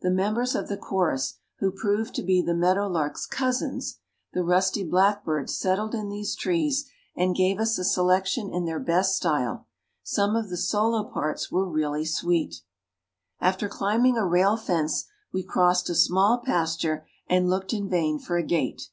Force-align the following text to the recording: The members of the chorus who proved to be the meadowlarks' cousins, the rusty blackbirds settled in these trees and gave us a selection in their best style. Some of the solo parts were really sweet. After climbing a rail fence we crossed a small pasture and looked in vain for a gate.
The 0.00 0.10
members 0.10 0.56
of 0.56 0.66
the 0.66 0.76
chorus 0.76 1.34
who 1.60 1.70
proved 1.70 2.12
to 2.16 2.24
be 2.24 2.42
the 2.42 2.56
meadowlarks' 2.56 3.24
cousins, 3.30 4.00
the 4.32 4.42
rusty 4.42 4.82
blackbirds 4.82 5.56
settled 5.56 5.94
in 5.94 6.08
these 6.08 6.34
trees 6.34 6.90
and 7.14 7.36
gave 7.36 7.60
us 7.60 7.78
a 7.78 7.84
selection 7.84 8.52
in 8.52 8.64
their 8.64 8.80
best 8.80 9.14
style. 9.14 9.68
Some 10.02 10.34
of 10.34 10.48
the 10.50 10.56
solo 10.56 11.04
parts 11.04 11.52
were 11.52 11.68
really 11.70 12.04
sweet. 12.04 12.62
After 13.40 13.68
climbing 13.68 14.16
a 14.16 14.26
rail 14.26 14.56
fence 14.56 15.04
we 15.32 15.44
crossed 15.44 15.88
a 15.88 15.94
small 15.94 16.38
pasture 16.38 17.06
and 17.28 17.48
looked 17.48 17.72
in 17.72 17.88
vain 17.88 18.18
for 18.18 18.36
a 18.36 18.42
gate. 18.42 18.88